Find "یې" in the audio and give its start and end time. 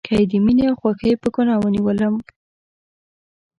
0.17-0.23